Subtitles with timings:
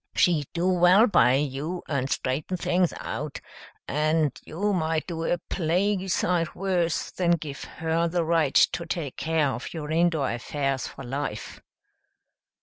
[0.15, 3.39] She'd do well by you and straighten things out,
[3.87, 9.15] and you might do a plaguey sight worse than give her the right to take
[9.15, 11.61] care of your indoor affairs for life."